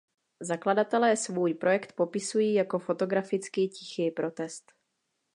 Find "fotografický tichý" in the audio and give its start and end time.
2.79-4.11